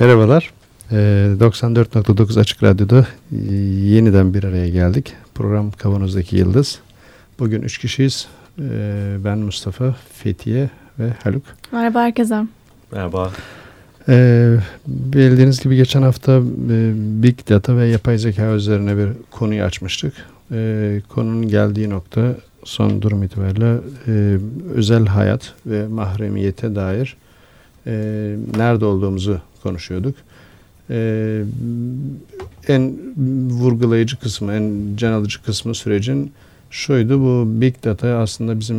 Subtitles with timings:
[0.00, 0.50] Merhabalar.
[0.90, 3.54] 94.9 ee, Açık Radyo'da e,
[3.84, 5.14] yeniden bir araya geldik.
[5.34, 6.78] Program Kavanoz'daki Yıldız.
[7.38, 8.28] Bugün üç kişiyiz.
[8.58, 11.42] Ee, ben Mustafa, Fethiye ve Haluk.
[11.72, 12.46] Merhaba herkese.
[12.92, 13.30] Merhaba.
[14.08, 16.92] Ee, bildiğiniz gibi geçen hafta e,
[17.22, 20.14] Big Data ve yapay zeka üzerine bir konuyu açmıştık.
[21.08, 23.76] Konunun geldiği nokta son durum itibariyle
[24.06, 24.38] e,
[24.74, 27.16] özel hayat ve mahremiyete dair
[28.56, 30.14] nerede olduğumuzu konuşuyorduk.
[30.90, 31.42] Ee,
[32.68, 32.96] en
[33.50, 36.32] vurgulayıcı kısmı, en can alıcı kısmı sürecin
[36.70, 37.20] şuydu.
[37.20, 38.78] Bu Big Data aslında bizim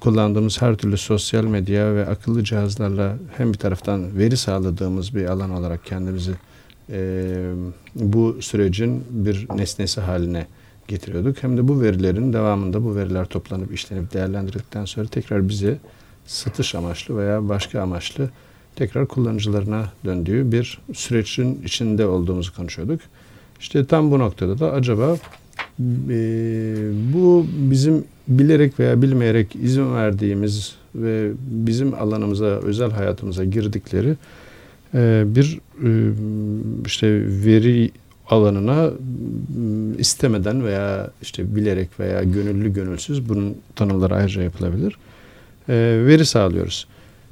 [0.00, 5.50] kullandığımız her türlü sosyal medya ve akıllı cihazlarla hem bir taraftan veri sağladığımız bir alan
[5.50, 6.32] olarak kendimizi
[6.90, 7.34] e,
[7.94, 10.46] bu sürecin bir nesnesi haline
[10.88, 11.42] getiriyorduk.
[11.42, 15.78] Hem de bu verilerin devamında bu veriler toplanıp işlenip değerlendirildikten sonra tekrar bize
[16.26, 18.30] satış amaçlı veya başka amaçlı
[18.76, 23.00] tekrar kullanıcılarına döndüğü bir sürecin içinde olduğumuzu konuşuyorduk.
[23.60, 25.16] İşte tam bu noktada da acaba
[26.08, 26.16] e,
[27.14, 34.16] bu bizim bilerek veya bilmeyerek izin verdiğimiz ve bizim alanımıza, özel hayatımıza girdikleri
[34.94, 35.90] e, bir e,
[36.86, 37.06] işte
[37.44, 37.90] veri
[38.30, 38.90] alanına
[39.98, 44.96] istemeden veya işte bilerek veya gönüllü gönülsüz bunun tanımları ayrıca yapılabilir.
[45.68, 45.74] E,
[46.06, 46.86] veri sağlıyoruz.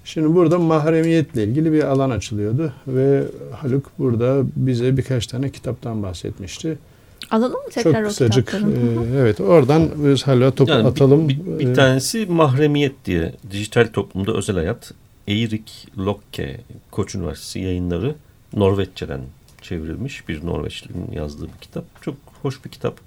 [0.08, 6.78] Şimdi burada mahremiyetle ilgili bir alan açılıyordu ve Haluk burada bize birkaç tane kitaptan bahsetmişti.
[7.30, 9.16] Alalım mı tekrar Çok kısacık, o kitapları?
[9.16, 11.28] E, evet oradan biz hala topu yani atalım.
[11.28, 14.92] Bir, bir, bir tanesi mahremiyet diye dijital toplumda özel hayat.
[15.26, 18.14] Eirik Lokke Koç Üniversitesi yayınları
[18.52, 19.20] Norveççeden
[19.62, 21.84] çevrilmiş bir Norveçlinin yazdığı bir kitap.
[22.02, 23.00] Çok hoş bir kitap.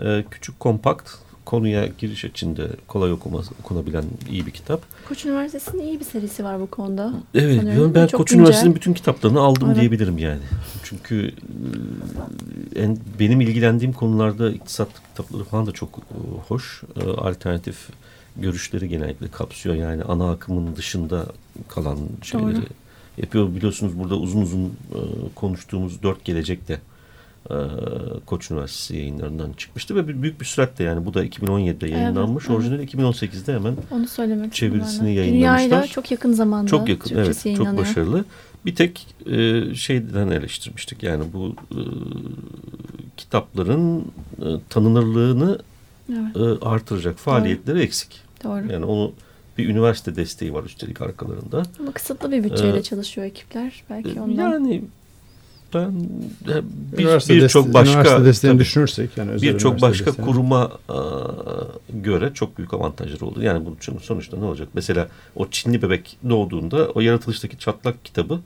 [0.00, 1.10] Ee, küçük kompakt
[1.44, 4.82] konuya giriş içinde kolay okuma, okunabilen iyi bir kitap.
[5.08, 7.14] Koç Üniversitesi'nin iyi bir serisi var bu konuda.
[7.34, 7.94] Evet Sanıyorum.
[7.94, 9.80] ben Çok Koç Üniversitesi'nin bütün kitaplarını aldım evet.
[9.80, 10.40] diyebilirim yani.
[10.82, 11.34] Çünkü
[12.76, 16.16] e, en, benim ilgilendiğim konularda iktisat kitapları falan da çok e,
[16.48, 16.82] hoş.
[16.96, 17.88] E, alternatif
[18.36, 19.74] görüşleri genellikle kapsıyor.
[19.74, 21.26] Yani ana akımın dışında
[21.68, 22.64] kalan şeyleri Doğru.
[23.18, 23.54] yapıyor.
[23.54, 24.72] Biliyorsunuz burada uzun uzun
[25.34, 26.91] konuştuğumuz dört gelecekte e,
[28.26, 32.44] Koç Üniversitesi yayınlarından çıkmıştı ve büyük bir süratle yani bu da 2017'de yayınlanmış.
[32.46, 32.94] Evet, Orijinali evet.
[32.94, 35.58] 2018'de hemen Onu söylemek çevirisini yayınlamışlar.
[35.58, 36.68] Dünyayla çok yakın zamanda.
[36.68, 38.24] Çok yakın evet çok başarılı.
[38.66, 41.80] Bir tek e, şeyden eleştirmiştik yani bu e,
[43.16, 45.58] kitapların e, tanınırlığını
[46.12, 46.36] evet.
[46.36, 47.84] e, artıracak faaliyetleri Doğru.
[47.84, 48.20] eksik.
[48.44, 48.72] Doğru.
[48.72, 49.12] Yani onu
[49.58, 51.62] bir üniversite desteği var üstelik arkalarında.
[51.80, 53.84] Ama kısıtlı bir bütçeyle ee, çalışıyor ekipler.
[53.90, 54.50] Belki e, ondan.
[54.52, 54.82] Yani
[55.74, 55.92] ben
[57.28, 60.30] birçok bir başka üniversite desteğini tabii, düşünürsek yani birçok başka desteğini.
[60.30, 61.00] kuruma a,
[61.88, 63.42] göre çok büyük avantajları olur.
[63.42, 64.68] Yani bunun sonuçta ne olacak?
[64.74, 68.40] Mesela o Çinli bebek doğduğunda o yaratılıştaki çatlak kitabı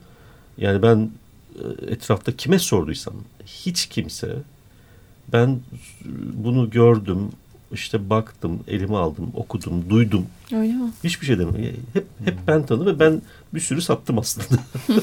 [0.57, 1.09] yani ben
[1.55, 3.13] e, etrafta kime sorduysam
[3.45, 4.35] hiç kimse
[5.33, 5.59] ben
[6.33, 7.29] bunu gördüm
[7.73, 10.25] işte baktım, elime aldım, okudum, duydum.
[10.51, 10.91] Öyle mi?
[11.03, 11.83] Hiçbir şey demiyorum.
[11.93, 13.21] Hep hep ben tanıdım ve ben
[13.53, 14.61] bir sürü sattım aslında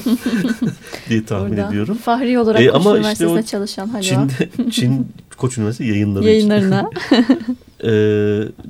[1.09, 1.97] diye tahmin Orada ediyorum.
[1.97, 6.89] Fahri olarak ee, ama işte çalışan hadi Çin'de, Çin Koç Üniversitesi yayınları Yayınlarına.
[7.85, 7.89] E,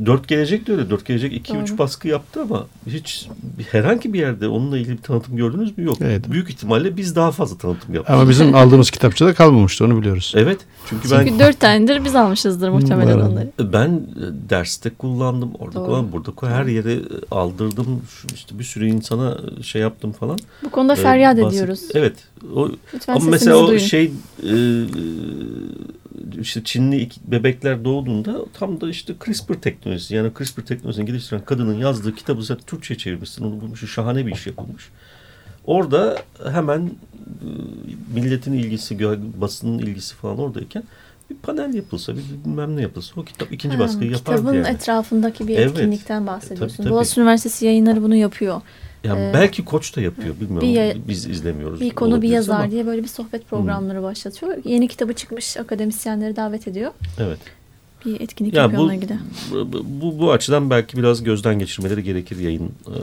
[0.05, 0.89] Dört Gelecek de öyle.
[0.89, 1.61] Dört Gelecek iki Doğru.
[1.61, 3.27] üç baskı yaptı ama hiç
[3.71, 5.83] herhangi bir yerde onunla ilgili bir tanıtım gördünüz mü?
[5.83, 5.97] Yok.
[6.01, 6.31] Evet.
[6.31, 8.15] Büyük ihtimalle biz daha fazla tanıtım yaptık.
[8.15, 10.33] Ama bizim aldığımız kitapçıda kalmamıştı onu biliyoruz.
[10.35, 10.59] Evet.
[10.89, 13.51] Çünkü, ben, çünkü dört tanedir biz almışızdır muhtemelen onları.
[13.59, 15.51] Ben e, derste kullandım.
[15.59, 16.11] Orada kullandım.
[16.11, 16.99] Burada her yere
[17.31, 18.01] aldırdım.
[18.33, 20.39] İşte bir sürü insana şey yaptım falan.
[20.63, 21.81] Bu konuda ee, feryat ee, ediyoruz.
[21.93, 22.13] Evet.
[22.55, 23.79] O, Lütfen ama mesela o duyun.
[23.79, 24.11] şey
[24.43, 24.53] e,
[26.41, 32.15] işte Çinli bebekler doğduğunda tam da işte CRISPR teknolojisi yani CRISPR teknolojisini geliştiren kadının yazdığı
[32.15, 34.89] kitabı zaten Türkçe çevirmişsin onu bulmuş şahane bir iş yapılmış.
[35.65, 36.17] Orada
[36.51, 36.89] hemen e,
[38.13, 38.99] milletin ilgisi,
[39.41, 40.83] basının ilgisi falan oradayken
[41.29, 44.67] bir panel yapılsa, bir bilmem ne yapılsa o kitap ikinci ha, baskıyı yapar Kitabın yani.
[44.67, 45.71] etrafındaki bir evet.
[45.71, 46.77] etkinlikten bahsediyorsun.
[46.77, 46.93] Tabii, tabii.
[46.93, 48.61] Boğaziçi Üniversitesi yayınları bunu yapıyor.
[49.05, 50.69] Yani ee, belki koç da yapıyor bilmiyorum.
[50.69, 51.81] Bir, Biz izlemiyoruz.
[51.81, 52.71] Bir konu bir yazar ama.
[52.71, 54.03] diye böyle bir sohbet programları hmm.
[54.03, 54.57] başlatıyor.
[54.63, 56.91] Yeni kitabı çıkmış akademisyenleri davet ediyor.
[57.19, 57.40] Evet.
[58.05, 59.17] Bir etkinlik yani yapıyor bu, ona göre.
[59.52, 62.97] Bu, bu, bu açıdan belki biraz gözden geçirmeleri gerekir yayın e,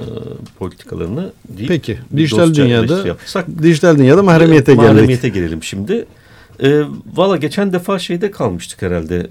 [0.59, 1.33] politikalarını.
[1.49, 1.99] Deyip, Peki.
[2.17, 4.91] Dijital dünyada yapsak, dijital dünyada mahremiyete geldik.
[4.91, 6.07] Mahremiyete gelelim şimdi.
[6.63, 6.83] E,
[7.15, 9.27] Valla geçen defa şeyde kalmıştık herhalde.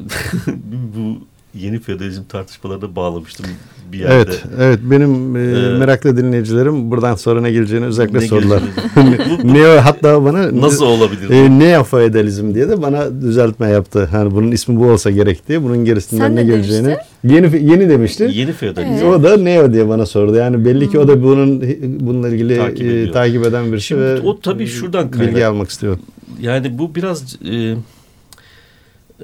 [0.95, 1.17] bu
[1.55, 3.45] yeni feodalizm tartışmalarına bağlamıştım
[3.91, 4.13] bir yerde.
[4.15, 8.63] Evet, evet benim e, ee, meraklı dinleyicilerim buradan sonra ne geleceğini özellikle ne sordular.
[9.43, 11.29] Neo hatta bana nasıl olabilir?
[11.29, 14.07] E, neo feodalizm diye de bana düzeltme yaptı.
[14.11, 16.87] Hani bunun ismi bu olsa gerek diye bunun gerisinden Sen ne geleceğini.
[17.23, 17.61] Demiştin?
[17.63, 18.29] Yeni yeni demişti.
[18.33, 18.93] Yeni feodalizm.
[18.93, 19.03] Evet.
[19.03, 20.35] O da neo diye bana sordu.
[20.35, 21.61] Yani belli ki o da bunun
[21.99, 25.31] bununla ilgili takip, e, takip eden birisi Şimdi, ve o tabii şuradan kaynak.
[25.31, 25.97] bilgi almak istiyor.
[26.41, 27.75] Yani bu biraz e,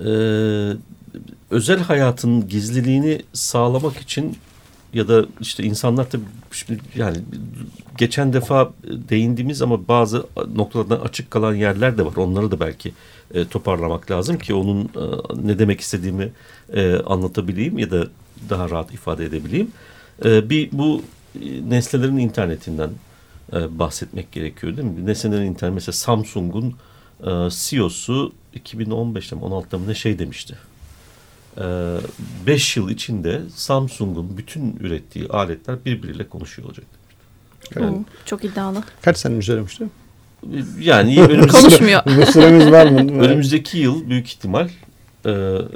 [0.06, 0.12] e,
[1.52, 4.38] özel hayatın gizliliğini sağlamak için
[4.94, 6.24] ya da işte insanlar tabii
[6.96, 7.18] yani
[7.98, 12.16] geçen defa değindiğimiz ama bazı noktalardan açık kalan yerler de var.
[12.16, 12.94] Onları da belki
[13.34, 14.88] e, toparlamak lazım ki onun e,
[15.48, 16.32] ne demek istediğimi
[16.74, 18.08] e, anlatabileyim ya da
[18.50, 19.72] daha rahat ifade edebileyim.
[20.26, 21.02] E, bir bu
[21.36, 22.90] e, nesnelerin internetinden
[23.54, 25.06] e, bahsetmek gerekiyor değil mi?
[25.06, 26.76] Nesnelerin internet mesela Samsung'un
[27.22, 30.58] e, CEO'su 2015'te mi 16'da mı ne şey demişti
[31.58, 36.86] 5 ee, yıl içinde Samsung'un bütün ürettiği aletler birbiriyle konuşuyor olacak.
[37.76, 38.84] Yani, çok iddialı.
[39.02, 39.88] Kaç sene söylemişti?
[40.80, 42.02] Yani önümüz, konuşmuyor.
[42.06, 43.00] Bu süremiz var mı?
[43.24, 44.70] önümüzdeki yıl büyük ihtimal
[45.26, 45.30] e,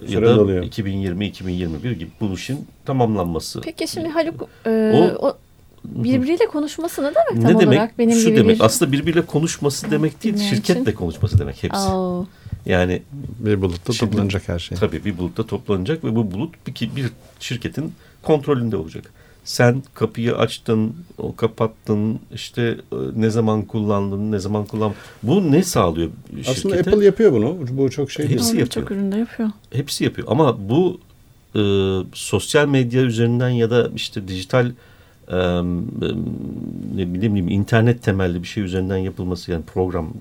[0.08, 3.62] ya da 2020-2021 gibi bu işin tamamlanması.
[3.62, 5.38] Peki şimdi Haluk e, o, o
[5.86, 7.78] birbiriyle konuşması ne demek tam ne demek?
[7.78, 8.00] olarak?
[8.00, 8.66] Benim Şu gibi demek bir...
[8.66, 10.94] aslında birbiriyle konuşması demek değil, şirketle için.
[10.94, 11.80] konuşması demek hepsi.
[11.80, 12.26] Oh.
[12.66, 13.02] Yani
[13.40, 14.78] bir bulutta şimdi, toplanacak her şey.
[14.78, 17.06] Tabii bir bulutta toplanacak ve bu bulut bir, bir
[17.40, 19.12] şirketin kontrolünde olacak.
[19.44, 22.62] Sen kapıyı açtın, o kapattın, işte
[22.92, 24.94] e, ne zaman kullandın, ne zaman kullan.
[25.24, 26.52] Bu ne sağlıyor şirkete?
[26.52, 27.58] Aslında Apple yapıyor bunu.
[27.72, 28.60] Bu çok şey Hepsi değil.
[28.60, 28.68] yapıyor.
[28.68, 29.50] Çok üründe yapıyor.
[29.72, 30.28] Hepsi yapıyor.
[30.32, 31.00] Ama bu
[31.56, 31.62] e,
[32.14, 34.72] sosyal medya üzerinden ya da işte dijital
[35.28, 35.38] e,
[36.96, 40.14] ne bileyim internet temelli bir şey üzerinden yapılması yani program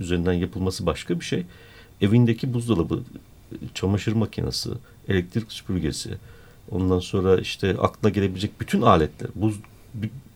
[0.00, 1.44] üzerinden yapılması başka bir şey
[2.00, 3.00] evindeki buzdolabı,
[3.74, 4.70] çamaşır makinesi,
[5.08, 6.10] elektrik süpürgesi,
[6.70, 9.54] ondan sonra işte aklına gelebilecek bütün aletler, buz,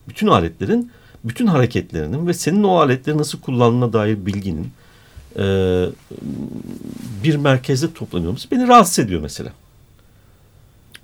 [0.07, 0.91] bütün aletlerin
[1.23, 4.71] bütün hareketlerinin ve senin o aletleri nasıl kullandığına dair bilginin
[5.39, 5.45] e,
[7.23, 9.53] bir merkezde toplanıyormuş beni rahatsız ediyor mesela.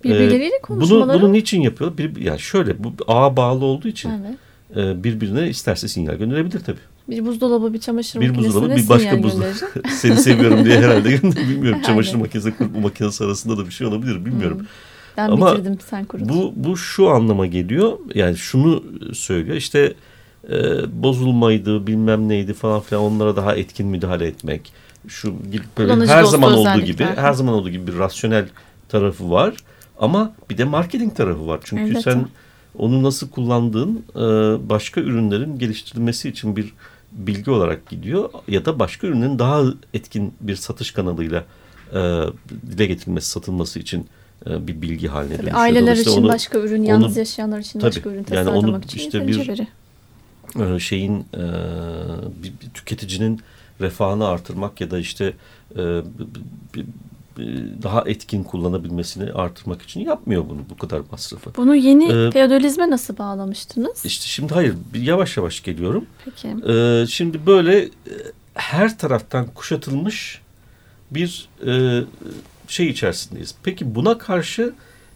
[0.03, 1.09] Birbirleriyle konuşmaları.
[1.09, 1.97] Bunu, bunu niçin yapıyor?
[1.97, 4.37] Bir, yani şöyle bu ağa bağlı olduğu için evet.
[4.77, 6.79] e, birbirine isterse sinyal gönderebilir tabii.
[7.09, 9.53] Bir buzdolabı, bir çamaşır bir buzdolabı, bir başka buzdolabı.
[9.89, 11.81] Seni seviyorum diye herhalde bilmiyorum.
[11.81, 14.59] çamaşır makinesi, kurutma makinesi arasında da bir şey olabilir bilmiyorum.
[14.59, 14.65] Hmm.
[15.17, 16.29] Ben Ama bitirdim sen kurut.
[16.29, 17.99] Bu, bu şu anlama geliyor.
[18.15, 18.83] Yani şunu
[19.13, 19.57] söylüyor.
[19.57, 19.93] İşte
[20.49, 20.55] e,
[21.03, 24.73] bozulmaydı bilmem neydi falan filan onlara daha etkin müdahale etmek.
[25.07, 25.35] Şu
[25.77, 28.45] böyle her zaman olduğu gibi her zaman olduğu gibi bir rasyonel
[28.89, 29.53] tarafı var.
[29.99, 31.59] Ama bir de marketing tarafı var.
[31.63, 32.03] Çünkü evet.
[32.03, 32.25] sen
[32.77, 34.19] onu nasıl kullandığın e,
[34.69, 36.73] başka ürünlerin geliştirilmesi için bir
[37.11, 39.63] bilgi olarak gidiyor ya da başka ürünün daha
[39.93, 41.45] etkin bir satış kanalıyla
[41.93, 42.23] e,
[42.71, 44.07] dile getirilmesi, satılması için
[44.45, 45.61] e, bir bilgi haline tabii dönüşüyor.
[45.61, 48.99] Aileler için onu, başka ürün, yalnız onu, yaşayanlar için tabii, başka ürün yani onu için
[48.99, 49.67] işte bir veri.
[50.75, 51.43] E, şeyin e,
[52.43, 53.41] bir, bir tüketicinin
[53.81, 55.33] refahını artırmak ya da işte
[55.75, 56.01] e,
[56.73, 56.85] bir, e,
[57.83, 61.55] daha etkin kullanabilmesini artırmak için yapmıyor bunu bu kadar masrafı.
[61.57, 64.05] Bunu yeni ee, feodalizme nasıl bağlamıştınız?
[64.05, 66.05] İşte şimdi hayır yavaş yavaş geliyorum.
[66.25, 66.47] Peki.
[66.47, 67.89] Ee, şimdi böyle e,
[68.53, 70.41] her taraftan kuşatılmış
[71.11, 72.03] bir e,
[72.67, 73.55] şey içerisindeyiz.
[73.63, 74.73] Peki buna karşı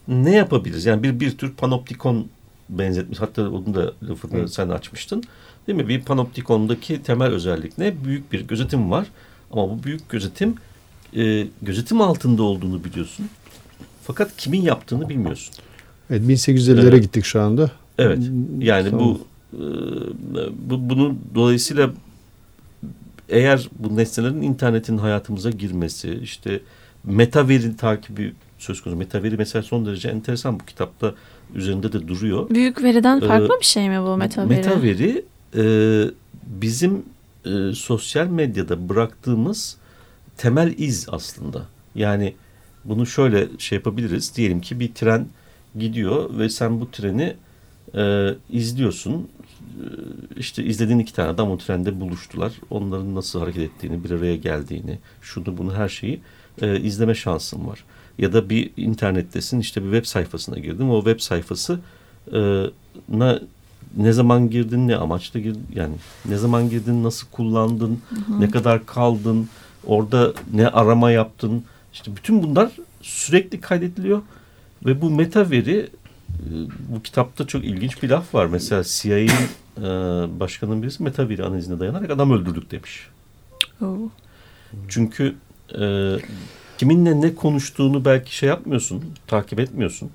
[0.07, 0.85] ne yapabiliriz?
[0.85, 2.27] Yani bir bir tür panoptikon
[2.69, 3.21] benzetmiş.
[3.21, 4.47] Hatta onu da lafını Hı.
[4.47, 5.23] sen açmıştın.
[5.67, 5.87] Değil mi?
[5.87, 8.05] Bir panoptikondaki temel özellik ne?
[8.05, 9.07] Büyük bir gözetim var.
[9.51, 10.55] Ama bu büyük gözetim
[11.15, 13.29] e, gözetim altında olduğunu biliyorsun.
[14.03, 15.55] Fakat kimin yaptığını bilmiyorsun.
[16.09, 17.01] Evet 1850'lere evet.
[17.01, 17.71] gittik şu anda.
[17.97, 18.19] Evet.
[18.59, 19.05] Yani tamam.
[19.05, 19.61] bu, e,
[20.69, 21.89] bu bunun dolayısıyla
[23.29, 26.59] eğer bu nesnelerin internetin hayatımıza girmesi, işte
[27.03, 28.99] meta veri takibi söz konusu.
[28.99, 31.13] Meta veri mesela son derece enteresan bu kitapta
[31.55, 32.49] üzerinde de duruyor.
[32.49, 34.57] Büyük veriden ee, farklı bir şey mi bu meta veri?
[34.57, 35.63] Meta veri e,
[36.45, 37.03] bizim
[37.45, 39.77] e, sosyal medyada bıraktığımız
[40.37, 41.65] temel iz aslında.
[41.95, 42.33] Yani
[42.85, 44.35] bunu şöyle şey yapabiliriz.
[44.35, 45.27] Diyelim ki bir tren
[45.79, 47.35] gidiyor ve sen bu treni
[47.95, 49.13] e, izliyorsun.
[49.13, 49.85] E,
[50.37, 52.53] işte izlediğin iki tane adam o trende buluştular.
[52.69, 56.21] Onların nasıl hareket ettiğini, bir araya geldiğini, şunu bunu her şeyi
[56.61, 57.83] e, izleme şansın var.
[58.17, 60.89] Ya da bir internettesin işte bir web sayfasına girdin.
[60.89, 61.79] O web sayfası
[62.33, 62.63] e,
[63.09, 63.39] na,
[63.97, 68.41] ne zaman girdin, ne amaçla girdin, yani ne zaman girdin, nasıl kullandın, hı hı.
[68.41, 69.49] ne kadar kaldın,
[69.87, 71.63] Orada ne arama yaptın.
[71.93, 72.71] İşte bütün bunlar
[73.01, 74.21] sürekli kaydediliyor.
[74.85, 75.89] Ve bu meta veri
[76.29, 76.49] e,
[76.89, 78.45] bu kitapta çok ilginç bir laf var.
[78.45, 79.47] Mesela CIA'nin
[79.77, 79.81] e,
[80.39, 83.07] başkanının birisi meta veri analizine dayanarak adam öldürdük demiş.
[83.81, 84.09] Oh.
[84.87, 85.35] Çünkü
[85.79, 86.15] e,
[86.77, 90.11] kiminle ne konuştuğunu belki şey yapmıyorsun, takip etmiyorsun.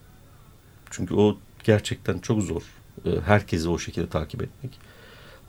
[0.90, 2.62] Çünkü o gerçekten çok zor.
[3.06, 4.78] E, herkesi o şekilde takip etmek.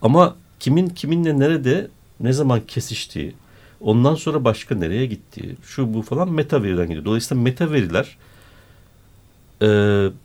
[0.02, 1.88] Ama kimin kiminle nerede
[2.20, 3.36] ne zaman kesiştiği,
[3.82, 7.06] ondan sonra başka nereye gittiği, şu bu falan meta veriden geliyor.
[7.06, 8.18] Dolayısıyla meta veriler
[9.62, 9.68] e,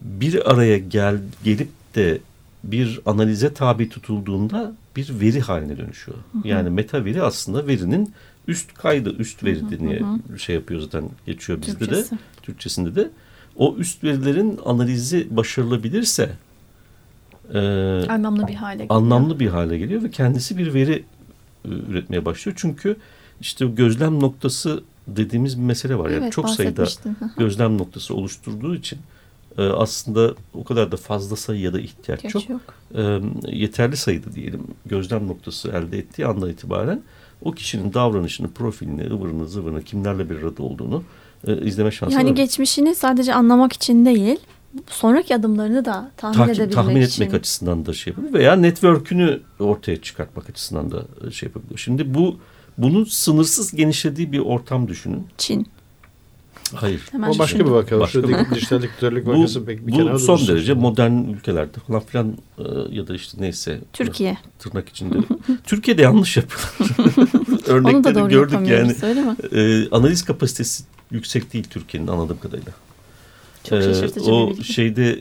[0.01, 2.19] bir araya gel, gelip de
[2.65, 6.19] bir analize tabi tutulduğunda bir veri haline dönüşüyor.
[6.33, 6.49] Hı hı.
[6.49, 8.13] Yani meta veri aslında verinin
[8.49, 10.03] üst kaydı, üst veri diye
[10.39, 12.15] şey yapıyor zaten geçiyor bizde Türkçesi.
[12.15, 12.19] de.
[12.43, 13.11] Türkçesinde de.
[13.57, 16.31] O üst verilerin analizi başarılabilirse
[17.55, 17.59] e,
[18.09, 19.01] anlamlı bir hale geliyor.
[19.01, 21.05] Anlamlı bir hale geliyor ve kendisi bir veri
[21.65, 22.57] e, üretmeye başlıyor.
[22.61, 22.97] Çünkü
[23.45, 26.11] işte gözlem noktası dediğimiz bir mesele var.
[26.11, 26.87] Evet, yani çok sayıda
[27.39, 28.99] gözlem noktası oluşturduğu için
[29.59, 32.49] e, aslında o kadar da fazla sayıya da ihtiyaç Geç yok.
[32.49, 32.61] yok.
[32.95, 37.03] E, yeterli sayıda diyelim gözlem noktası elde ettiği andan itibaren
[37.43, 41.03] o kişinin davranışını, profilini, ıvırını, zıvırını, kimlerle bir arada olduğunu
[41.47, 42.29] e, izleme şansı yani var.
[42.29, 44.39] Yani geçmişini sadece anlamak için değil,
[44.87, 47.23] sonraki adımlarını da tahmin Takip, edebilmek tahmin için.
[47.23, 51.79] etmek açısından da şey yapabilir veya network'ünü ortaya çıkartmak açısından da e, şey yapabilir.
[51.79, 52.39] Şimdi bu
[52.79, 55.27] bunun sınırsız genişlediği bir ortam düşünün.
[55.39, 55.67] Çin.
[56.75, 57.01] Hayır.
[57.13, 58.01] Hemen o başka bir vaka.
[58.01, 60.49] Başka bir dijital diktörlük vakası pek bir Bu son dursun.
[60.49, 63.81] derece modern ülkelerde falan filan e, ya da işte neyse.
[63.93, 64.39] Türkiye.
[64.59, 65.15] Tırnak içinde.
[65.65, 66.71] Türkiye'de yanlış yapıyorlar.
[67.67, 68.95] Örnekleri Onu da doğru gördük yani.
[69.53, 72.73] E, analiz kapasitesi yüksek değil Türkiye'nin anladığım kadarıyla.
[73.65, 75.21] Çok şaşırtıcı e, O şeyde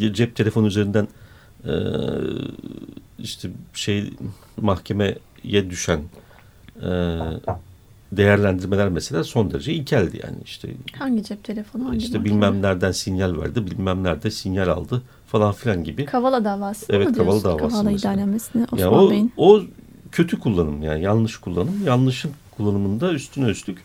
[0.00, 1.08] e, cep telefonu üzerinden
[1.64, 1.72] e,
[3.18, 4.10] işte şey
[4.60, 5.18] mahkemeye
[5.70, 6.00] düşen
[6.82, 6.90] e,
[8.12, 10.68] değerlendirmeler mesela son derece ilkeldi yani işte.
[10.98, 11.84] Hangi cep telefonu?
[11.84, 16.04] Hangi işte bilmem nereden sinyal verdi, bilmem nerede sinyal aldı falan filan gibi.
[16.04, 17.68] Kavala davası evet, mı Kavala davası.
[17.68, 19.32] Kavala idalemesini Osman yani o, Bey'in.
[19.36, 19.60] O
[20.12, 21.86] kötü kullanım yani yanlış kullanım.
[21.86, 23.78] Yanlışın kullanımında üstüne üstlük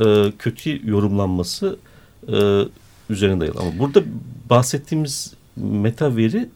[0.00, 1.76] e, kötü yorumlanması
[2.28, 2.62] e,
[3.10, 3.60] üzerine dayalı.
[3.60, 4.02] Ama burada
[4.50, 6.48] bahsettiğimiz meta veri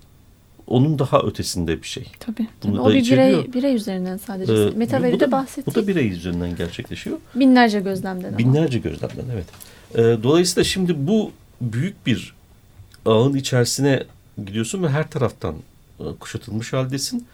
[0.67, 2.07] onun daha ötesinde bir şey.
[2.21, 2.49] Tabii.
[2.61, 2.81] tabii.
[2.81, 4.53] O bir birey, birey üzerinden sadece.
[4.53, 5.67] Ee, Metaveride bahsettik.
[5.67, 7.19] Bu da birey üzerinden gerçekleşiyor.
[7.35, 8.39] Binlerce gözlemden ama.
[8.39, 9.47] Binlerce gözlemden evet.
[9.95, 11.31] Ee, dolayısıyla şimdi bu
[11.61, 12.35] büyük bir
[13.07, 14.05] ağın içerisine
[14.39, 15.55] gidiyorsun ve her taraftan
[16.01, 17.27] e, kuşatılmış haldesin.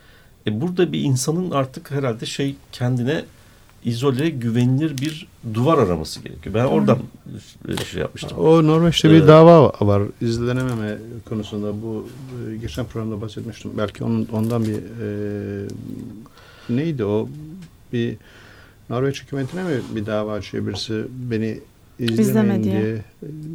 [0.47, 3.25] E, burada bir insanın artık herhalde şey kendine
[3.85, 6.55] izole güvenilir bir duvar araması gerekiyor.
[6.55, 6.99] Ben oradan
[7.91, 8.39] şey yapmıştım.
[8.39, 10.03] O Norveç'te bir ee, dava var.
[10.21, 12.09] izlenememe konusunda bu
[12.53, 13.71] e, geçen programda bahsetmiştim.
[13.79, 15.69] Belki onun, ondan bir e,
[16.69, 17.29] neydi o?
[17.93, 18.17] Bir
[18.91, 21.61] Norveç hükümetine mi bir dava açıyor birisi beni
[21.99, 22.83] izlemeyin diye.
[22.83, 23.05] diye.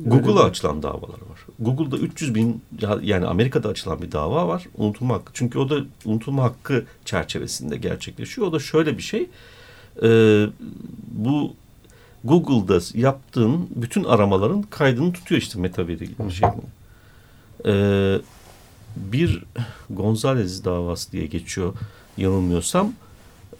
[0.06, 1.46] Google'a açılan davalar var.
[1.60, 2.62] Google'da 300 bin
[3.02, 4.68] yani Amerika'da açılan bir dava var.
[4.78, 5.32] Unutulma hakkı.
[5.34, 8.48] Çünkü o da unutulma hakkı çerçevesinde gerçekleşiyor.
[8.48, 9.30] O da şöyle bir şey
[10.04, 10.10] e,
[11.12, 11.54] bu
[12.26, 16.50] Google'da yaptığın bütün aramaların kaydını tutuyor işte metaveri gibi şey.
[17.66, 18.22] Ee,
[18.96, 19.44] bir
[19.90, 21.74] Gonzalez davası diye geçiyor
[22.18, 22.94] yanılmıyorsam.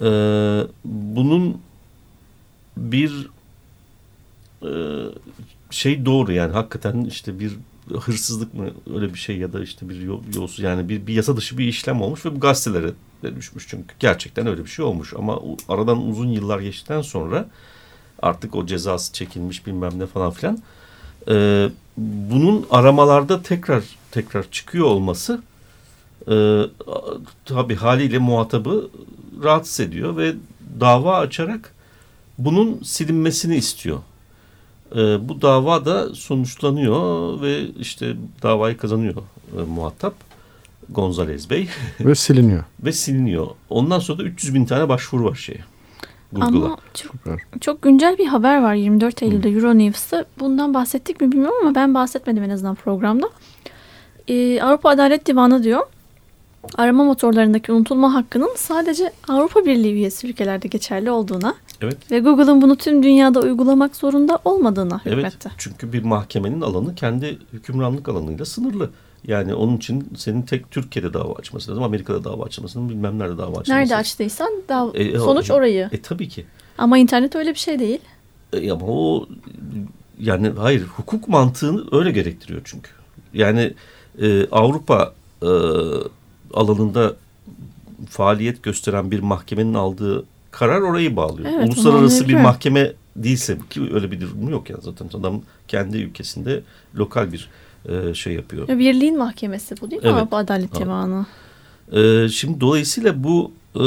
[0.02, 1.58] Ee, bunun
[2.78, 3.30] bir
[4.64, 4.72] e,
[5.70, 7.52] şey doğru yani hakikaten işte bir
[8.00, 10.02] hırsızlık mı öyle bir şey ya da işte bir
[10.36, 12.92] yolsuz yani bir, bir yasa dışı bir işlem olmuş ve bu gazetelere
[13.36, 13.96] düşmüş çünkü.
[14.00, 15.14] Gerçekten öyle bir şey olmuş.
[15.18, 15.40] Ama
[15.70, 17.46] aradan uzun yıllar geçtikten sonra
[18.22, 20.60] artık o cezası çekilmiş bilmem ne falan filan
[21.30, 25.42] e, bunun aramalarda tekrar tekrar çıkıyor olması
[26.32, 26.62] e,
[27.46, 28.90] tabi haliyle muhatabı
[29.44, 30.34] rahatsız ediyor ve
[30.80, 31.74] dava açarak
[32.38, 34.00] bunun silinmesini istiyor.
[34.96, 39.16] E, bu dava da sonuçlanıyor ve işte davayı kazanıyor
[39.58, 40.14] e, muhatap
[40.90, 41.70] Gonzalez Bey.
[42.00, 42.64] Ve siliniyor.
[42.80, 43.48] ve siliniyor.
[43.70, 45.60] Ondan sonra da 300 bin tane başvuru var şeye.
[46.32, 46.66] Google'a.
[46.66, 47.16] Ama çok,
[47.62, 49.56] çok güncel bir haber var 24 Eylül'de Hı.
[49.56, 50.26] Euronews'ta.
[50.40, 53.30] Bundan bahsettik mi bilmiyorum ama ben bahsetmedim en azından programda.
[54.28, 55.82] Ee, Avrupa Adalet Divanı diyor
[56.78, 62.12] arama motorlarındaki unutulma hakkının sadece Avrupa Birliği üyesi ülkelerde geçerli olduğuna evet.
[62.12, 65.38] ve Google'ın bunu tüm dünyada uygulamak zorunda olmadığına hükmetti.
[65.48, 68.90] Evet, çünkü bir mahkemenin alanı kendi hükümranlık alanıyla sınırlı.
[69.28, 73.52] Yani onun için senin tek Türkiye'de dava açması lazım, Amerika'da dava açmasının bilmem nerede dava
[73.52, 75.90] açması Nerede açtıysan dav e, e sonuç orayı.
[75.92, 76.46] E tabii ki.
[76.78, 78.00] Ama internet öyle bir şey değil.
[78.54, 79.28] E, ama o
[80.20, 82.90] yani hayır hukuk mantığını öyle gerektiriyor çünkü.
[83.34, 83.74] Yani
[84.22, 85.50] e, Avrupa e,
[86.54, 87.16] alanında
[88.10, 91.50] faaliyet gösteren bir mahkemenin aldığı karar orayı bağlıyor.
[91.56, 96.62] Evet, Uluslararası bir mahkeme değilse ki öyle bir durum yok ya zaten adam kendi ülkesinde
[96.96, 97.50] lokal bir
[97.90, 98.68] e, şey yapıyor.
[98.68, 100.08] Birliğin mahkemesi bu değil mi?
[100.08, 100.18] Evet.
[100.18, 101.26] Avrupa Adalet Divanı.
[101.92, 103.84] E, şimdi dolayısıyla bu e,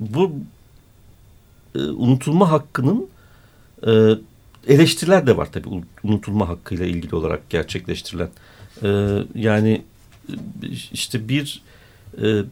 [0.00, 0.32] bu
[1.74, 3.06] e, unutulma hakkının
[3.86, 3.90] e,
[4.66, 5.68] eleştiriler de var tabii
[6.04, 8.28] unutulma hakkıyla ilgili olarak gerçekleştirilen.
[8.82, 9.82] E, yani
[10.92, 11.62] işte bir
[12.22, 12.42] e,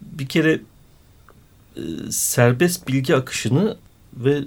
[0.00, 0.60] bir kere
[1.76, 1.80] e,
[2.10, 3.76] serbest bilgi akışını
[4.14, 4.40] ve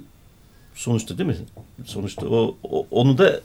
[0.74, 1.36] sonuçta değil mi?
[1.84, 3.40] Sonuçta o, o onu da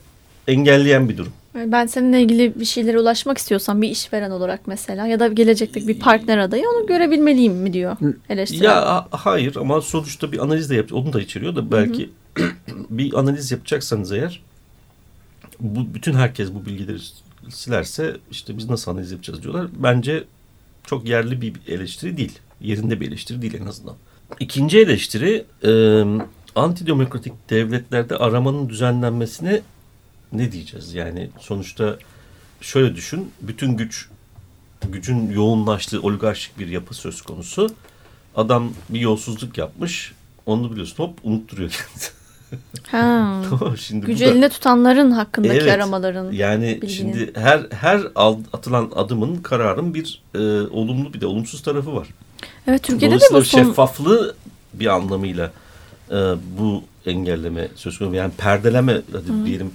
[0.47, 1.33] engelleyen bir durum.
[1.55, 5.99] Ben seninle ilgili bir şeylere ulaşmak istiyorsam bir işveren olarak mesela ya da gelecekteki bir
[5.99, 7.97] partner adayı onu görebilmeliyim mi diyor
[8.29, 8.63] eleştiren.
[8.63, 12.49] Ya hayır ama sonuçta bir analiz de yap onu da içeriyor da belki hı hı.
[12.89, 14.41] bir analiz yapacaksanız eğer
[15.59, 16.99] bu bütün herkes bu bilgileri
[17.49, 19.67] silerse işte biz nasıl analiz yapacağız diyorlar.
[19.77, 20.23] Bence
[20.85, 22.39] çok yerli bir eleştiri değil.
[22.61, 23.95] Yerinde bir eleştiri değil en azından.
[24.39, 25.71] İkinci eleştiri e,
[26.55, 29.61] antidemokratik devletlerde aramanın düzenlenmesine
[30.33, 30.93] ne diyeceğiz?
[30.93, 31.97] Yani sonuçta
[32.61, 33.31] şöyle düşün.
[33.41, 34.09] Bütün güç
[34.87, 37.69] gücün yoğunlaştığı oligarşik bir yapı söz konusu.
[38.35, 40.13] Adam bir yolsuzluk yapmış.
[40.45, 42.11] Onu biliyorsun hop unutturuyor kendisi.
[42.91, 43.41] Ha.
[43.49, 46.31] tamam, şimdi Gücü da, elinde tutanların hakkındaki evet, aramaların.
[46.31, 46.91] Yani bilgini.
[46.91, 48.01] şimdi her her
[48.53, 52.07] atılan adımın kararın bir e, olumlu bir de olumsuz tarafı var.
[52.67, 53.63] Evet Türkiye'de de bu son...
[53.63, 54.35] şeffaflığı
[54.73, 55.51] bir anlamıyla
[56.11, 56.15] e,
[56.59, 58.15] bu engelleme söz konusu.
[58.15, 59.45] Yani perdeleme hadi Hı.
[59.45, 59.71] diyelim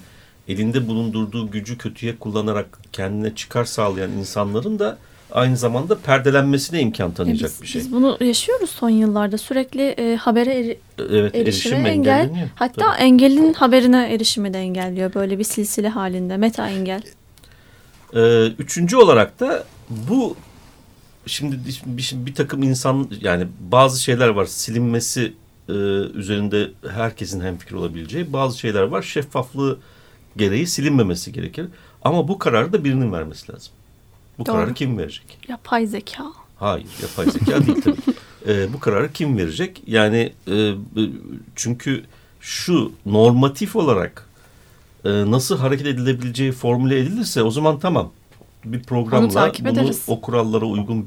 [0.47, 4.97] elinde bulundurduğu gücü kötüye kullanarak kendine çıkar sağlayan insanların da
[5.31, 7.81] aynı zamanda perdelenmesine imkan tanıyacak biz, bir şey.
[7.81, 9.37] Biz bunu yaşıyoruz son yıllarda.
[9.37, 12.49] Sürekli e, habere eri, evet, erişime erişim engel.
[12.55, 13.03] Hatta Tabii.
[13.03, 15.13] engelin haberine erişimi de engelliyor.
[15.13, 16.37] Böyle bir silsile halinde.
[16.37, 17.01] Meta engel.
[18.15, 20.35] Ee, üçüncü olarak da bu
[21.25, 25.33] şimdi bir, bir takım insan yani bazı şeyler var silinmesi
[25.69, 25.73] e,
[26.13, 29.79] üzerinde herkesin hemfikir olabileceği bazı şeyler var şeffaflığı
[30.37, 31.67] gereği silinmemesi gerekir.
[32.01, 33.73] Ama bu kararı da birinin vermesi lazım.
[34.39, 34.55] Bu Doğru.
[34.55, 35.37] kararı kim verecek?
[35.47, 36.25] Yapay zeka.
[36.55, 37.97] Hayır yapay zeka değil tabii.
[38.47, 39.81] Ee, bu kararı kim verecek?
[39.87, 40.73] Yani e,
[41.55, 42.03] çünkü
[42.39, 44.29] şu normatif olarak
[45.05, 48.11] e, nasıl hareket edilebileceği formüle edilirse o zaman tamam.
[48.65, 50.03] Bir programla bunu ederiz.
[50.07, 51.05] o kurallara uygun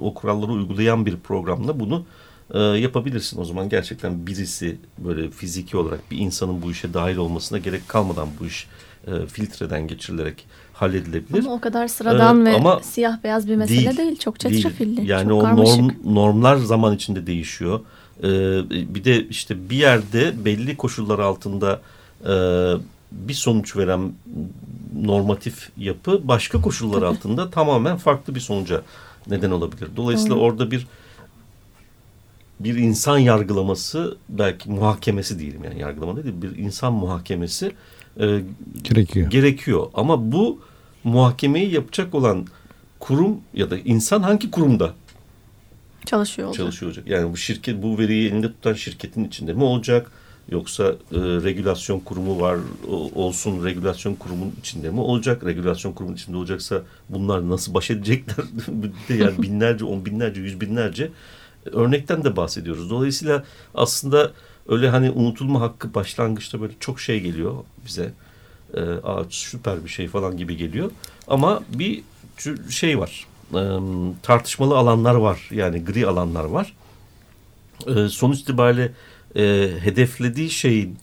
[0.00, 2.04] o kuralları uygulayan bir programla bunu
[2.54, 3.40] e, yapabilirsin.
[3.40, 8.28] O zaman gerçekten birisi böyle fiziki olarak bir insanın bu işe dahil olmasına gerek kalmadan
[8.40, 8.66] bu iş
[9.06, 11.38] e, filtreden geçirilerek halledilebilir.
[11.38, 13.96] Ama o kadar sıradan ee, ve ama siyah beyaz bir mesele değil.
[13.96, 14.18] değil.
[14.18, 15.10] Çok çetrefilli.
[15.10, 17.80] Yani çok o norm, normlar zaman içinde değişiyor.
[18.22, 18.24] Ee,
[18.94, 21.80] bir de işte bir yerde belli koşullar altında
[22.24, 22.34] e,
[23.12, 24.12] bir sonuç veren
[25.02, 27.06] normatif yapı başka koşullar Tabii.
[27.06, 28.82] altında tamamen farklı bir sonuca
[29.26, 29.88] neden olabilir.
[29.96, 30.44] Dolayısıyla Doğru.
[30.44, 30.86] orada bir
[32.60, 37.72] bir insan yargılaması belki muhakemesi diyelim yani yargılama değil bir insan muhakemesi
[38.20, 38.40] e,
[38.82, 39.30] gerekiyor.
[39.30, 39.86] gerekiyor.
[39.94, 40.60] Ama bu
[41.04, 42.46] muhakemeyi yapacak olan
[43.00, 44.94] kurum ya da insan hangi kurumda
[46.06, 46.64] çalışıyor olacak?
[46.64, 47.08] Çalışıyor olacak.
[47.08, 50.10] Yani bu şirket bu veriyi elinde tutan şirketin içinde mi olacak?
[50.50, 52.58] Yoksa e, regülasyon kurumu var
[52.90, 55.44] o, olsun regülasyon kurumun içinde mi olacak?
[55.44, 58.46] Regülasyon kurumun içinde olacaksa bunlar nasıl baş edecekler?
[59.18, 61.10] yani binlerce, on binlerce, yüz binlerce
[61.72, 62.90] örnekten de bahsediyoruz.
[62.90, 64.32] Dolayısıyla aslında
[64.68, 67.54] öyle hani unutulma hakkı başlangıçta böyle çok şey geliyor
[67.86, 68.12] bize.
[68.74, 70.90] Ee, aa, süper bir şey falan gibi geliyor.
[71.28, 72.02] Ama bir
[72.70, 73.26] şey var.
[73.54, 73.60] E,
[74.22, 75.48] tartışmalı alanlar var.
[75.50, 76.72] Yani gri alanlar var.
[77.86, 78.92] E, sonuç itibariyle
[79.36, 80.98] e, hedeflediği şeyin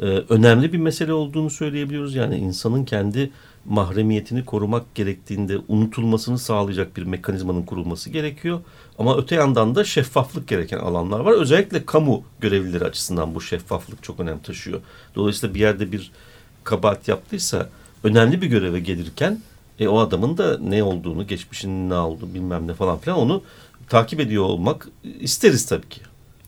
[0.00, 2.14] e, önemli bir mesele olduğunu söyleyebiliyoruz.
[2.14, 3.30] Yani insanın kendi
[3.64, 8.60] mahremiyetini korumak gerektiğinde unutulmasını sağlayacak bir mekanizmanın kurulması gerekiyor.
[8.98, 11.32] Ama öte yandan da şeffaflık gereken alanlar var.
[11.32, 14.80] Özellikle kamu görevlileri açısından bu şeffaflık çok önem taşıyor.
[15.14, 16.10] Dolayısıyla bir yerde bir
[16.64, 17.68] kabahat yaptıysa
[18.04, 19.38] önemli bir göreve gelirken
[19.78, 23.42] e, o adamın da ne olduğunu, geçmişinin ne olduğunu bilmem ne falan filan onu
[23.88, 24.88] takip ediyor olmak
[25.20, 26.00] isteriz tabii ki.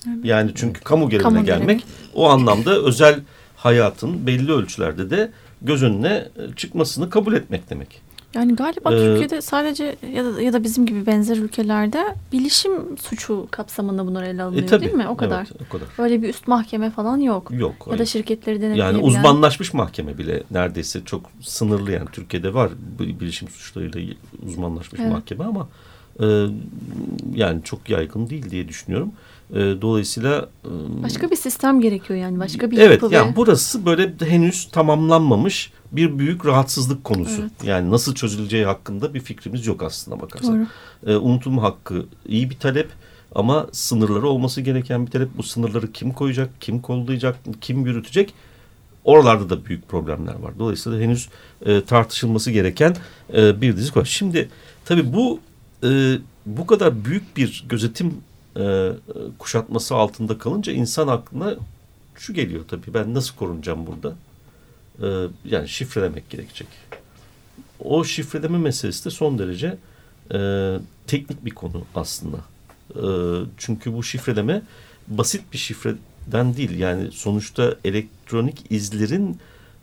[0.08, 0.24] Evet.
[0.24, 1.82] Yani çünkü kamu görevine kamu gelmek görevi.
[2.14, 3.20] o anlamda özel
[3.56, 5.32] hayatın belli ölçülerde de
[5.64, 8.02] göz önüne e, çıkmasını kabul etmek demek.
[8.34, 13.46] Yani galiba ee, Türkiye'de sadece ya da, ya da bizim gibi benzer ülkelerde bilişim suçu
[13.50, 15.08] kapsamında bunlar ele alınıyor e, tabii, değil mi?
[15.08, 15.48] O kadar.
[15.50, 16.04] Evet, o kadar.
[16.04, 17.50] Öyle bir üst mahkeme falan yok.
[17.50, 17.74] Yok.
[17.80, 17.98] Ya hayır.
[17.98, 18.86] da şirketleri denetleyebilen.
[18.86, 24.14] Yani uzmanlaşmış mahkeme bile neredeyse çok sınırlı yani Türkiye'de var bilişim suçlarıyla
[24.46, 25.12] uzmanlaşmış evet.
[25.12, 25.68] mahkeme ama
[26.20, 26.46] e,
[27.34, 29.08] yani çok yaygın değil diye düşünüyorum.
[29.08, 29.12] E,
[29.54, 33.06] dolayısıyla e, başka bir sistem gerekiyor yani başka bir evet, yapı.
[33.06, 37.42] Evet yani burası böyle henüz tamamlanmamış bir büyük rahatsızlık konusu.
[37.42, 37.64] Evet.
[37.64, 40.68] Yani nasıl çözüleceği hakkında bir fikrimiz yok aslında bakarsan.
[41.06, 42.88] E, unutulma hakkı iyi bir talep
[43.34, 45.28] ama sınırları olması gereken bir talep.
[45.36, 48.34] Bu sınırları kim koyacak, kim kollayacak, kim yürütecek?
[49.04, 50.52] Oralarda da büyük problemler var.
[50.58, 51.28] Dolayısıyla henüz
[51.66, 52.96] e, tartışılması gereken
[53.34, 54.06] e, bir dizi konu.
[54.06, 54.48] Şimdi
[54.84, 55.40] tabii bu
[55.84, 58.14] e, bu kadar büyük bir gözetim
[58.56, 58.92] e,
[59.38, 61.56] kuşatması altında kalınca insan aklına
[62.14, 64.14] şu geliyor tabii ben nasıl korunacağım burada?
[65.02, 66.68] Ee, yani şifrelemek gerekecek.
[67.80, 69.78] O şifreleme meselesi de son derece
[70.34, 70.38] e,
[71.06, 72.36] teknik bir konu aslında.
[72.94, 73.04] E,
[73.56, 74.62] çünkü bu şifreleme
[75.08, 76.78] basit bir şifreden değil.
[76.78, 79.38] Yani sonuçta elektronik izlerin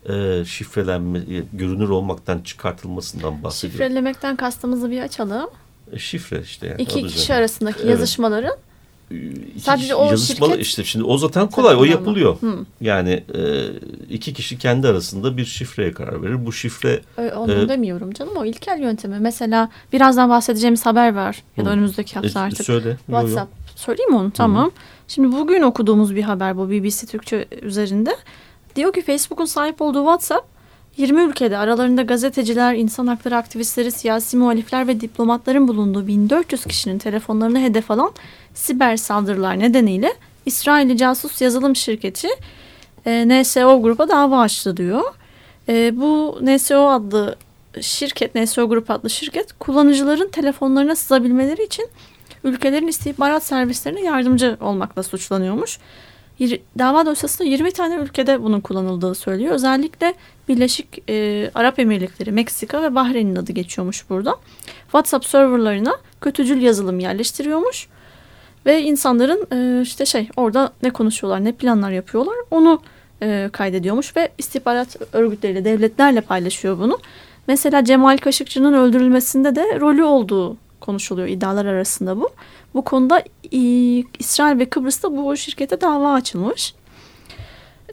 [0.10, 3.74] e, şifrelenme, e, görünür olmaktan çıkartılmasından bahsediyor.
[3.74, 5.50] Şifrelemekten kastımızı bir açalım.
[5.94, 6.82] E, şifre işte yani.
[6.82, 7.90] İki kişi arasındaki evet.
[7.90, 8.58] yazışmaların
[9.12, 12.38] iki Sadece o şirket işte şimdi o zaten kolay o yapılıyor.
[12.42, 12.66] Hı.
[12.82, 13.66] Yani e,
[14.10, 16.46] iki kişi kendi arasında bir şifreye karar verir.
[16.46, 17.02] Bu şifre
[17.36, 19.20] onu e, demiyorum canım o ilkel yöntemi.
[19.20, 21.74] Mesela birazdan bahsedeceğimiz haber var ya da hı.
[21.74, 22.66] önümüzdeki hafta e, artık.
[22.66, 22.98] Söyle.
[23.06, 23.52] WhatsApp.
[23.52, 23.74] Yo, yo.
[23.76, 24.32] Söyleyeyim mi onu?
[24.32, 24.66] Tamam.
[24.66, 24.72] Hı.
[25.08, 28.16] Şimdi bugün okuduğumuz bir haber bu BBC Türkçe üzerinde.
[28.76, 30.59] Diyor ki Facebook'un sahip olduğu WhatsApp
[31.00, 37.60] 20 ülkede aralarında gazeteciler, insan hakları aktivistleri, siyasi muhalifler ve diplomatların bulunduğu 1400 kişinin telefonlarını
[37.60, 38.12] hedef alan
[38.54, 40.14] siber saldırılar nedeniyle
[40.46, 42.28] İsrailli casus yazılım şirketi
[43.06, 45.04] e, NSO gruba dava açtı diyor.
[45.70, 47.36] E, bu NSO adlı
[47.82, 51.88] şirket, NSO Grup adlı şirket kullanıcıların telefonlarına sızabilmeleri için
[52.44, 55.80] ülkelerin istihbarat servislerine yardımcı olmakla suçlanıyormuş.
[56.80, 59.54] Dava dosyasında 20 tane ülkede bunun kullanıldığı söylüyor.
[59.54, 60.14] Özellikle
[60.48, 64.36] Birleşik e, Arap Emirlikleri, Meksika ve Bahreyn'in adı geçiyormuş burada.
[64.84, 67.88] WhatsApp serverlarına kötücül yazılım yerleştiriyormuş.
[68.66, 72.82] Ve insanların e, işte şey orada ne konuşuyorlar, ne planlar yapıyorlar onu
[73.22, 77.00] e, kaydediyormuş ve istihbarat örgütleriyle, devletlerle paylaşıyor bunu.
[77.48, 80.58] Mesela Cemal Kaşıkçı'nın öldürülmesinde de rolü olduğu
[80.90, 82.30] konuşuluyor iddialar arasında bu.
[82.74, 83.24] Bu konuda
[84.20, 86.74] İsrail ve Kıbrıs'ta bu şirkete dava açılmış.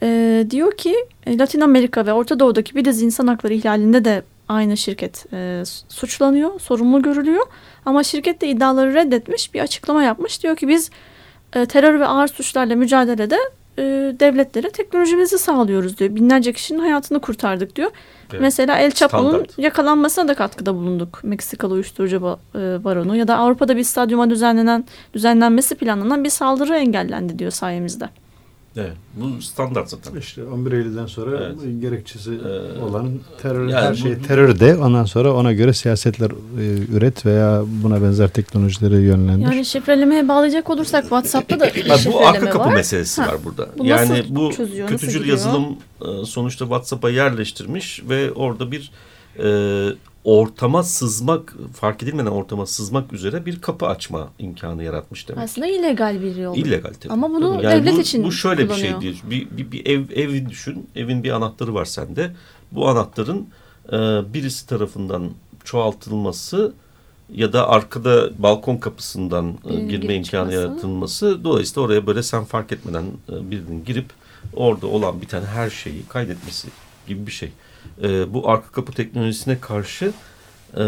[0.03, 4.23] E, diyor ki e, Latin Amerika ve Orta Doğu'daki bir dizi insan hakları ihlalinde de
[4.49, 7.45] aynı şirket e, suçlanıyor, sorumlu görülüyor.
[7.85, 10.43] Ama şirket de iddiaları reddetmiş, bir açıklama yapmış.
[10.43, 10.89] Diyor ki biz
[11.53, 13.37] e, terör ve ağır suçlarla mücadelede
[13.77, 16.15] e, devletlere teknolojimizi sağlıyoruz diyor.
[16.15, 17.91] Binlerce kişinin hayatını kurtardık diyor.
[18.31, 18.41] Evet.
[18.41, 21.19] Mesela El Chapo'nun yakalanmasına da katkıda bulunduk.
[21.23, 27.39] Meksikalı uyuşturucu e, baronu ya da Avrupa'da bir stadyuma düzenlenen düzenlenmesi planlanan bir saldırı engellendi
[27.39, 28.09] diyor sayemizde.
[28.77, 30.15] Evet, bu standart zaten.
[30.19, 31.81] İşte 11 Eylül'den sonra evet.
[31.81, 36.95] gerekçesi ee, olan terör yani her şey terör de ondan sonra ona göre siyasetler e,
[36.97, 39.45] üret veya buna benzer teknolojileri yönlendir.
[39.45, 42.73] Yani şifrelemeye bağlayacak olursak WhatsApp'ta da şifreleme Bu arka kapı var.
[42.73, 43.27] meselesi ha.
[43.27, 43.69] var burada.
[43.77, 45.65] Bu yani bu çözüyor, kötücül yazılım
[46.01, 48.91] e, sonuçta WhatsApp'a yerleştirmiş ve orada bir
[49.39, 49.47] e,
[50.27, 55.43] ortama sızmak, fark edilmeden ortama sızmak üzere bir kapı açma imkanı yaratmış demek.
[55.43, 56.55] Aslında illegal bir yol.
[56.55, 57.13] İllegal tabii.
[57.13, 59.01] Ama bunu yani devlet bu, için Bu şöyle kullanıyor.
[59.01, 59.15] bir şey diyor.
[59.29, 60.89] Bir, bir, bir ev, evi düşün.
[60.95, 62.31] Evin bir anahtarı var sende.
[62.71, 63.47] Bu anahtarın
[63.87, 63.97] e,
[64.33, 65.31] birisi tarafından
[65.63, 66.73] çoğaltılması
[67.33, 71.43] ya da arkada balkon kapısından e, girme imkanı yaratılması.
[71.43, 74.05] Dolayısıyla oraya böyle sen fark etmeden e, birinin girip
[74.55, 76.67] orada olan bir tane her şeyi kaydetmesi
[77.07, 77.51] gibi bir şey
[78.03, 80.13] e, bu arka kapı teknolojisine karşı
[80.77, 80.83] e,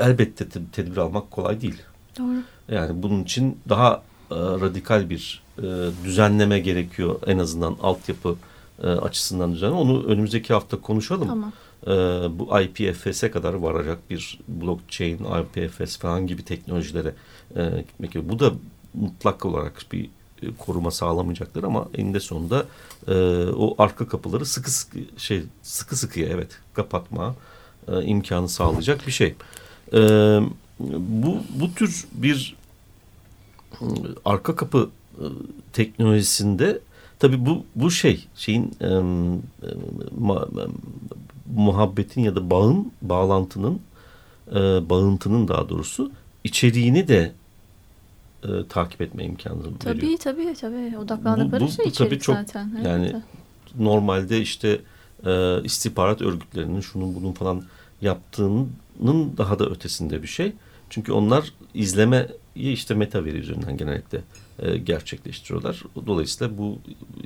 [0.00, 1.82] elbette tedbir almak kolay değil.
[2.18, 2.42] Doğru.
[2.68, 5.62] Yani bunun için daha e, radikal bir e,
[6.04, 8.36] düzenleme gerekiyor en azından altyapı
[8.82, 9.80] e, açısından düzenleme.
[9.80, 11.28] Onu önümüzdeki hafta konuşalım.
[11.28, 11.52] Tamam.
[11.86, 11.90] E,
[12.38, 17.14] bu IPFS'e kadar varacak bir blockchain, IPFS falan gibi teknolojilere
[17.56, 18.28] e, gitmek.
[18.28, 18.52] Bu da
[18.94, 20.10] mutlak olarak bir
[20.58, 22.66] koruma sağlamayacaktır ama eninde sonunda
[23.08, 23.14] e,
[23.46, 27.34] o arka kapıları sıkı sıkı şey sıkı sıkıya evet kapatma
[27.88, 29.34] e, imkanı sağlayacak bir şey.
[29.92, 29.98] E,
[30.98, 32.56] bu bu tür bir
[33.80, 33.86] e,
[34.24, 35.24] arka kapı e,
[35.72, 36.78] teknolojisinde
[37.18, 38.88] tabi bu bu şey şeyin e,
[40.18, 40.48] ma,
[41.54, 43.80] muhabbetin ya da bağın bağlantının
[44.50, 44.54] e,
[44.90, 46.12] bağıntının daha doğrusu
[46.44, 47.32] içeriğini de
[48.44, 50.18] e, takip etme imkanı tabii, veriyor.
[50.18, 52.72] Tabii tabii odaklandıkları bu, bu, şey bu tabii çok, zaten.
[52.76, 52.86] Evet.
[52.86, 53.22] Yani
[53.78, 54.80] normalde işte
[55.26, 57.62] e, istihbarat örgütlerinin şunun bunun falan
[58.00, 58.68] yaptığının
[59.36, 60.52] daha da ötesinde bir şey.
[60.90, 64.20] Çünkü onlar izlemeyi işte meta veri üzerinden genellikle
[64.58, 65.82] e, gerçekleştiriyorlar.
[66.06, 66.78] Dolayısıyla bu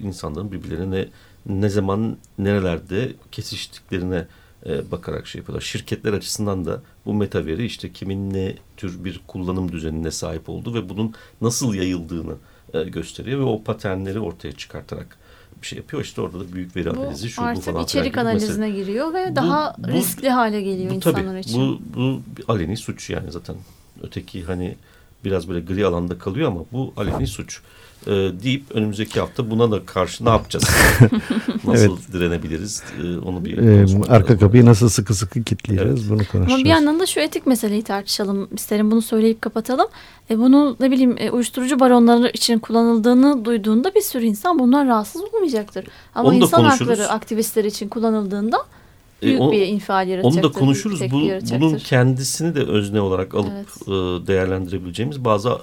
[0.02, 1.08] insanların birbirlerine
[1.46, 4.26] ne zaman nerelerde kesiştiklerine
[4.66, 5.62] e, bakarak şey yapıyorlar.
[5.62, 10.74] Şirketler açısından da bu meta veri işte kimin ne tür bir kullanım düzenine sahip olduğu
[10.74, 12.34] ve bunun nasıl yayıldığını
[12.74, 15.18] e, gösteriyor ve o paternleri ortaya çıkartarak
[15.62, 16.02] bir şey yapıyor.
[16.02, 17.84] İşte orada da büyük veri bu analizi şu bu falan.
[17.84, 21.60] içerik analizine mesela, giriyor ve bu, daha bu, riskli hale geliyor bu, insanlar tabii, için.
[21.60, 23.56] Bu, bu aleni suç yani zaten.
[24.02, 24.76] Öteki hani
[25.24, 27.60] biraz böyle gri alanda kalıyor ama bu aleni suç
[28.06, 28.10] e,
[28.42, 30.64] deyip önümüzdeki hafta buna da karşı ne yapacağız?
[31.64, 32.12] nasıl evet.
[32.12, 32.82] direnebiliriz?
[33.02, 36.10] E, onu bir ee, Arka kapıyı nasıl sıkı sıkı kilitleyeceğiz evet.
[36.10, 36.52] bunu konuşacağız.
[36.52, 38.90] Ama bir yandan da şu etik meseleyi tartışalım isterim.
[38.90, 39.86] Bunu söyleyip kapatalım.
[40.30, 45.22] E, bunu ne bileyim e, uyuşturucu baronları için kullanıldığını duyduğunda bir sürü insan bundan rahatsız
[45.22, 45.84] olmayacaktır.
[46.14, 48.75] Ama insan hakları aktivistleri için kullanıldığında e,
[49.22, 50.44] büyük e, o, bir infial yaratacaktır.
[50.44, 51.00] Onu da konuşuruz.
[51.00, 51.20] Bu,
[51.60, 53.88] bunun kendisini de özne olarak alıp evet.
[53.88, 55.54] e, değerlendirebileceğimiz bazı e,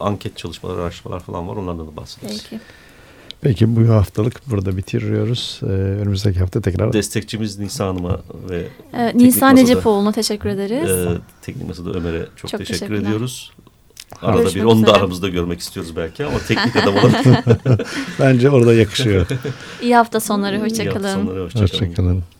[0.00, 1.56] anket çalışmaları, araştırmalar falan var.
[1.56, 2.46] Onlardan da bahsederiz.
[2.50, 2.62] Peki.
[3.40, 5.60] Peki bu haftalık burada bitiriyoruz.
[5.62, 6.92] Ee, önümüzdeki hafta tekrar...
[6.92, 8.68] Destekçimiz Nisa Hanım'a ve...
[8.96, 10.90] Evet, Nisa Necepoğlu'na teşekkür ederiz.
[10.90, 13.52] E, teknik Masada Ömer'e çok, çok teşekkür ediyoruz.
[14.22, 17.46] Arada Görüşmek bir onu da aramızda görmek istiyoruz belki ama teknik adam olarak.
[18.20, 19.26] Bence orada yakışıyor.
[19.82, 20.60] İyi hafta sonları.
[20.60, 20.86] Hoşçakalın.
[20.86, 21.44] İyi hafta sonları.
[21.44, 22.16] Hoşçakalın.
[22.16, 22.39] Hoşça